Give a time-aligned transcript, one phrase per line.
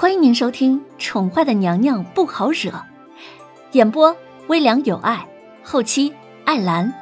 [0.00, 2.70] 欢迎您收听《宠坏的娘娘不好惹》，
[3.72, 5.28] 演播微凉有爱，
[5.64, 6.14] 后期
[6.44, 6.94] 艾兰。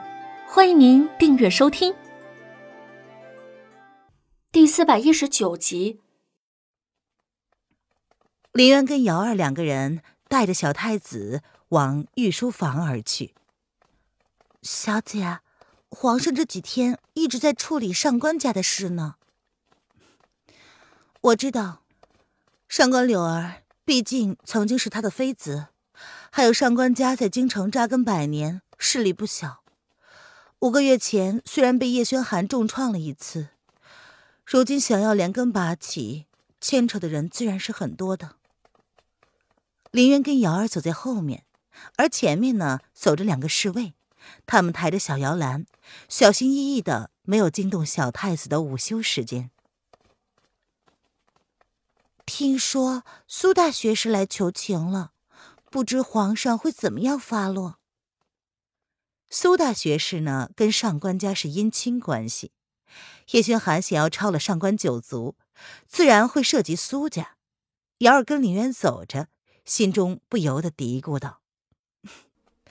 [0.49, 1.95] 欢迎您订阅收听。
[4.51, 6.01] 第四百一十九集，
[8.53, 13.35] 林渊跟瑶儿两个人带着小太子往御书房而去。
[14.63, 15.41] 小姐，
[15.91, 19.17] 皇上这几天一直在处理上官家的事呢。
[21.21, 21.83] 我知道。
[22.68, 25.68] 上官柳儿毕竟曾经是他的妃子，
[26.30, 29.62] 还有上官家在京城扎根百年，势力不小。
[30.58, 33.50] 五个月前虽然被叶轩寒重创了一次，
[34.44, 36.27] 如今想要连根拔起，
[36.61, 38.33] 牵扯的人自然是很多的。
[39.92, 41.44] 林渊跟瑶儿走在后面，
[41.97, 43.94] 而前面呢走着两个侍卫，
[44.44, 45.67] 他们抬着小摇篮，
[46.08, 49.50] 小心翼翼的，没有惊动小太子的午休时间。
[52.27, 55.12] 听说苏大学士来求情了，
[55.70, 57.78] 不知皇上会怎么样发落。
[59.31, 62.51] 苏大学士呢，跟上官家是姻亲关系，
[63.31, 65.36] 叶轩寒想要抄了上官九族，
[65.86, 67.36] 自然会涉及苏家。
[67.98, 69.29] 瑶儿跟林渊走着，
[69.64, 71.41] 心中不由得嘀咕道：“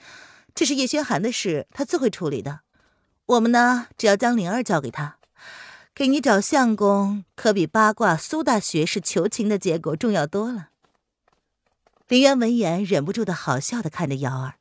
[0.54, 2.60] 这是叶轩寒的事，他自会处理的。
[3.24, 5.18] 我们呢，只要将灵儿交给他。”
[5.96, 10.68] 给你找相公，可比八卦苏大学士求情的结果重要多了。
[12.06, 14.56] 林渊闻言，忍不住的好笑的看着瑶儿，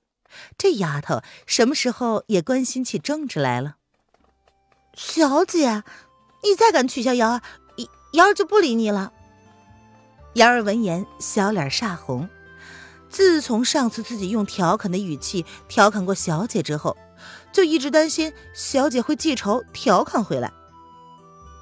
[0.58, 3.75] 这丫头什么时候也关心起政治来了？
[4.94, 5.83] 小姐，
[6.42, 7.42] 你再敢取笑瑶儿，
[8.14, 9.11] 瑶儿就不理你了。
[10.36, 12.30] 瑶儿闻言，小脸煞红。
[13.09, 16.95] 自从上次自己用调侃的语气调侃过小姐之后，
[17.52, 20.53] 就一直担心小姐会记仇，调侃回来。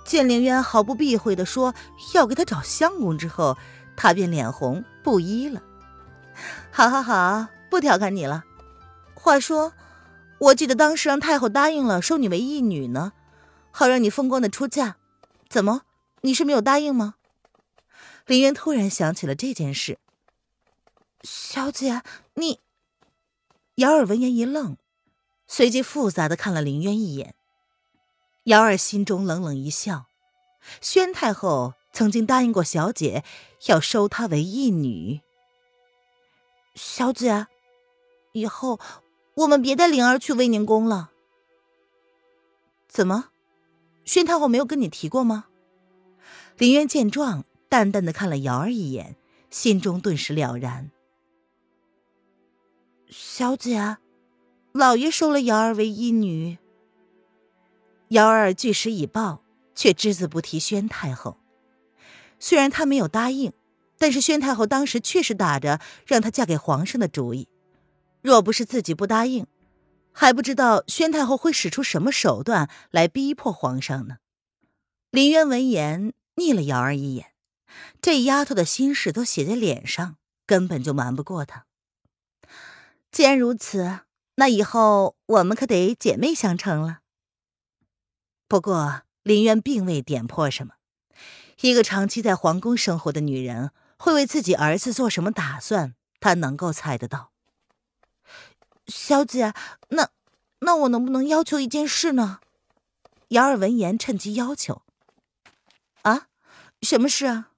[0.05, 1.73] 见凌渊毫不避讳的说
[2.13, 3.57] 要给他找相公之后，
[3.95, 5.61] 他便脸红不依了。
[6.71, 8.43] 好好好，不调侃你了。
[9.13, 9.73] 话说，
[10.39, 13.13] 我记得当时让太后答应了收你为义女呢，
[13.71, 14.97] 好让你风光的出嫁。
[15.47, 15.83] 怎么，
[16.21, 17.15] 你是没有答应吗？
[18.25, 19.99] 林渊突然想起了这件事。
[21.21, 22.01] 小姐，
[22.35, 22.59] 你……
[23.75, 24.77] 姚儿闻言一愣，
[25.47, 27.35] 随即复杂的看了林渊一眼。
[28.45, 30.07] 瑶儿心中冷冷一笑，
[30.81, 33.23] 宣太后曾经答应过小姐
[33.67, 35.21] 要收她为义女。
[36.75, 37.47] 小姐，
[38.33, 38.79] 以后
[39.35, 41.11] 我们别带灵儿去威宁宫了。
[42.89, 43.29] 怎么，
[44.03, 45.45] 宣太后没有跟你提过吗？
[46.57, 49.15] 林渊见状，淡淡的看了瑶儿一眼，
[49.49, 50.91] 心中顿时了然。
[53.07, 53.97] 小姐，
[54.73, 56.57] 老爷收了瑶儿为义女。
[58.13, 59.41] 瑶儿据实以报，
[59.73, 61.39] 却只字不提宣太后。
[62.39, 63.53] 虽然她没有答应，
[63.97, 67.49] 但是宣太后当时确实打着让她嫁给皇上的主意。
[68.21, 69.47] 若不是自己不答应，
[70.11, 74.17] 还不知道宣太后会使出什么手段来逼迫皇上呢。
[75.09, 77.31] 林渊闻言睨了瑶儿一眼，
[77.99, 81.65] 这丫头的心事都写在脸上，根本就瞒不过她。
[83.11, 84.01] 既然如此，
[84.35, 86.99] 那以后我们可得姐妹相称了。
[88.53, 90.75] 不过，林渊并未点破什么。
[91.61, 97.31] 一个长期在皇宫生活的女人，会为自己儿子做什么打算，他能够猜得到。
[98.85, 99.55] 小姐，
[99.89, 100.09] 那
[100.59, 102.41] 那我能不能要求一件事呢？
[103.29, 104.83] 瑶儿闻言，趁机要求
[106.03, 106.27] ：“啊，
[106.83, 107.49] 什么事啊？”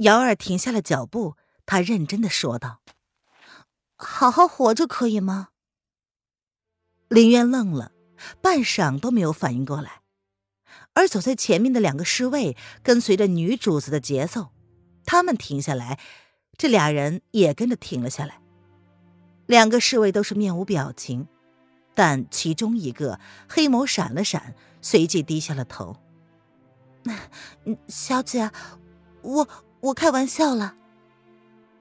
[0.00, 2.80] 瑶儿停下了脚步，她认真的说道
[3.96, 5.50] ：“好好活着，可以吗？”
[7.08, 7.92] 林渊愣了。
[8.40, 10.00] 半晌都没有反应过来，
[10.94, 14.50] 而走在前面的两个侍卫跟随着女主子的节奏，
[15.04, 15.98] 他们停下来，
[16.56, 18.40] 这俩人也跟着停了下来。
[19.46, 21.28] 两个侍卫都是面无表情，
[21.94, 25.96] 但其中一个黑眸闪了闪，随即低下了头。
[27.88, 28.50] 小姐，
[29.20, 29.48] 我
[29.80, 30.76] 我开玩笑了。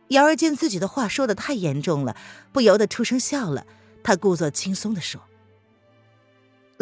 [0.10, 2.18] 瑶儿见自己的话说的太严重了，
[2.52, 3.66] 不由得出声笑了。
[4.04, 5.22] 她故作轻松的说。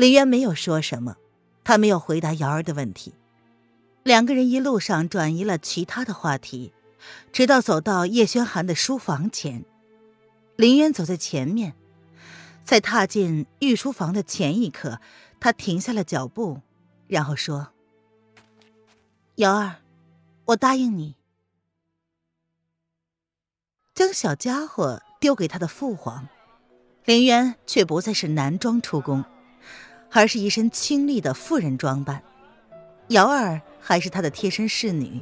[0.01, 1.15] 李渊没有说什么，
[1.63, 3.13] 他没有回答瑶儿的问题。
[4.01, 6.73] 两个人一路上转移了其他的话题，
[7.31, 9.63] 直到走到叶轩寒的书房前。
[10.55, 11.75] 林渊走在前面，
[12.65, 14.99] 在踏进御书房的前一刻，
[15.39, 16.61] 他停下了脚步，
[17.07, 17.67] 然后说
[19.37, 19.75] ：“瑶儿，
[20.45, 21.13] 我答应你。”
[23.93, 26.27] 将小家伙丢给他的父皇，
[27.05, 29.23] 林渊却不再是男装出宫。
[30.11, 32.21] 而是一身清丽的妇人装扮，
[33.07, 35.21] 瑶儿还是他的贴身侍女，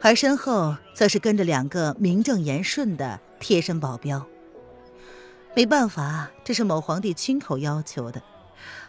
[0.00, 4.26] 而身后则是跟着两个名正言顺的贴身保镖。
[5.54, 8.22] 没办法，这是某皇帝亲口要求的，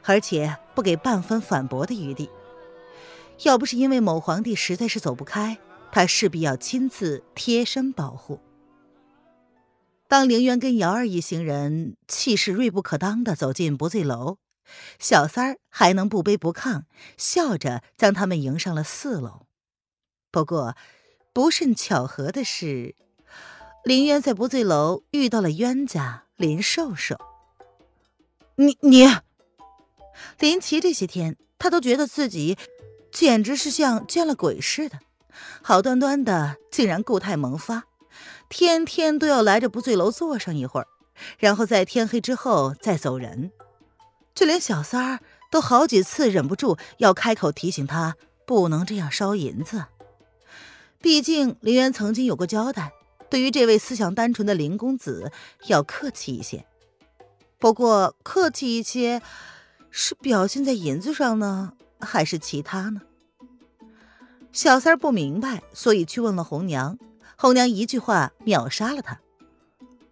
[0.04, 2.30] 而且不给半分反驳的余地。
[3.44, 5.58] 要不是因为某皇帝实在是走不开，
[5.92, 8.40] 他势必要亲自贴身保护。
[10.08, 14.38] 当凌渊跟姚二一行人气势锐不可当的走进不醉楼，
[15.00, 16.84] 小三儿还能不卑不亢，
[17.18, 19.48] 笑着将他们迎上了四楼。
[20.32, 20.76] 不过，
[21.34, 22.96] 不甚巧合的是，
[23.84, 27.18] 林渊在不醉楼遇到了冤家林瘦瘦。
[28.56, 29.06] 你你，
[30.40, 32.58] 林奇这些天他都觉得自己。
[33.10, 35.00] 简直是像见了鬼似的，
[35.64, 37.86] 好端端的竟然固态萌发，
[38.48, 40.88] 天天都要来这不醉楼坐上一会儿，
[41.40, 43.52] 然后在天黑之后再走人。
[44.38, 45.20] 就连小三儿
[45.50, 49.86] 都好几次忍不住要开口提醒他不能这样烧银子，
[51.02, 52.92] 毕竟林渊曾经有过交代，
[53.32, 55.32] 对于这位思想单纯的林公子
[55.66, 56.68] 要客气一些。
[57.58, 59.24] 不过客气一些，
[59.90, 63.02] 是表现在银子上呢，还是其他呢？
[64.52, 67.00] 小三儿不明白，所以去问了红娘。
[67.36, 69.20] 红娘一句话秒杀了他。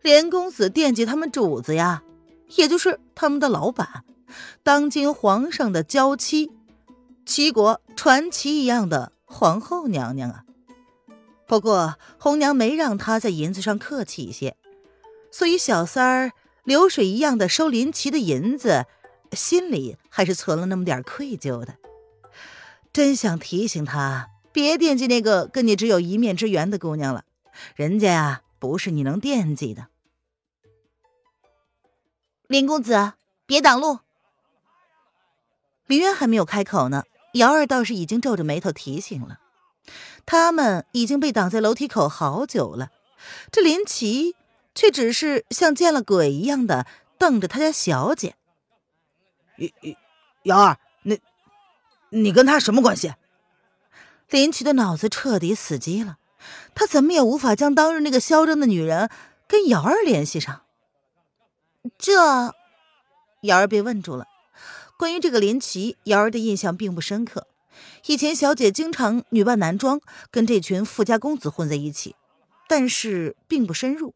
[0.02, 2.02] 连公子惦记他们主子呀，
[2.56, 4.04] 也就是他们的老板，
[4.64, 6.52] 当今皇上的娇妻，
[7.26, 10.46] 齐国传奇一样的皇后娘娘啊。
[11.48, 14.58] 不过红娘没让他在银子上客气一些，
[15.32, 16.32] 所以小三儿
[16.64, 18.86] 流水一样的收林奇的银子，
[19.32, 21.76] 心里还是存了那么点愧疚的。
[22.92, 24.30] 真想提醒他。
[24.52, 27.26] 别惦记那个跟你只有一面之缘的姑娘了，
[27.76, 29.88] 人家呀不是你能惦记的。
[32.48, 33.12] 林公子，
[33.46, 34.00] 别挡路。
[35.88, 37.04] 林渊还没有开口呢，
[37.34, 39.40] 姚儿倒是已经皱着眉头提醒了。
[40.26, 42.90] 他们已经被挡在楼梯口好久了，
[43.52, 44.36] 这林奇
[44.74, 46.88] 却只是像见了鬼一样的
[47.20, 48.36] 瞪着他家小姐。
[50.44, 51.20] 姚儿，你
[52.10, 53.14] 你跟他什么关系？
[54.30, 56.18] 林奇的脑子彻底死机了，
[56.74, 59.12] 他怎么也无法将当日那个嚣张的女人
[59.48, 60.64] 跟瑶儿联系上。
[62.00, 62.56] 这，
[63.42, 64.26] 瑶儿被问住了。
[64.98, 67.48] 关于这个林奇，瑶儿的印象并不深刻。
[68.06, 70.00] 以前小姐经常女扮男装，
[70.32, 72.16] 跟这群富家公子混在一起，
[72.68, 74.14] 但是并不深入。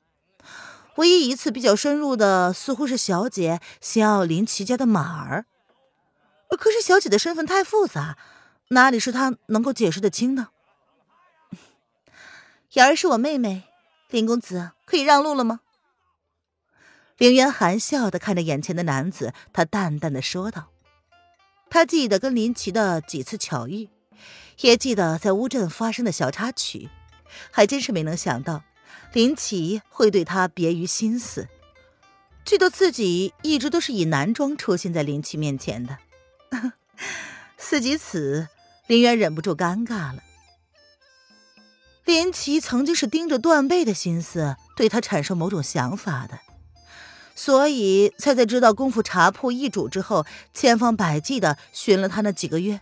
[0.95, 5.45] 唯一一次比较深入的，似乎是小姐想要林奇家的马儿。
[6.57, 8.17] 可是小姐的身份太复杂。
[8.71, 10.49] 哪里是他能够解释得清的？
[12.73, 13.63] 瑶儿是我妹妹，
[14.11, 15.61] 林公子可以让路了吗？
[17.19, 20.69] 凌渊含笑的看着眼前的男子，他淡淡的说道
[21.69, 23.89] ：“他记得跟林奇的几次巧遇，
[24.61, 26.89] 也记得在乌镇发生的小插曲，
[27.51, 28.63] 还真是没能想到
[29.13, 31.47] 林奇会对他别于心思。
[32.45, 35.97] 记得自己一直都是以男装出现在林奇面前的，
[37.57, 38.47] 思及此。”
[38.87, 40.23] 林渊忍不住尴尬了。
[42.05, 46.39] 林奇曾经是盯着断背的心思对他产生某种想法的，
[47.41, 52.81] 所以才在知道功夫茶铺易主之后，千方百计的寻了他那几个月。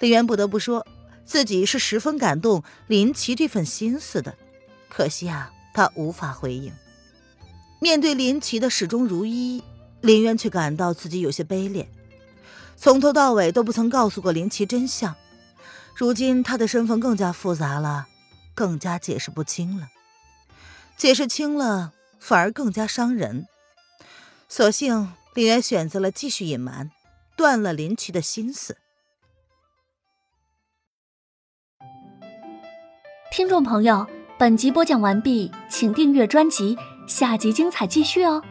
[0.00, 0.86] 林渊不得不说，
[1.26, 4.34] 自己是十分感动林奇这份心思的，
[4.88, 6.72] 可惜啊，他无法回应。
[7.78, 9.62] 面对林奇的始终如一，
[10.00, 11.86] 林渊却感到自己有些卑劣。
[12.74, 15.14] 从头到尾都不曾告诉过林奇真相，
[15.94, 18.06] 如今他的身份更加复杂了，
[18.54, 19.88] 更加解释不清了。
[20.96, 21.92] 解释清了，
[22.26, 23.46] 反而更加伤人。
[24.48, 26.90] 索性林渊选择了继续隐瞒，
[27.36, 28.78] 断了林奇的心思。
[33.30, 34.06] 听众朋友，
[34.38, 38.42] 本集播讲完毕，请订阅专辑，下集精彩继续哦。